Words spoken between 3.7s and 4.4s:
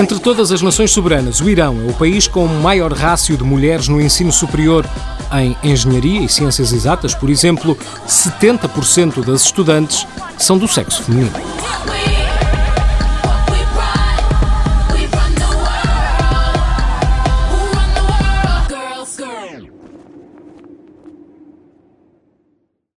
no ensino